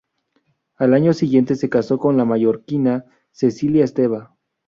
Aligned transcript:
Al 0.77 0.95
año 0.95 1.13
siguiente 1.13 1.55
se 1.55 1.69
casó 1.69 1.99
con 1.99 2.17
la 2.17 2.25
mallorquina 2.25 3.05
Cecilia 3.29 3.83
Esteva. 3.85 4.35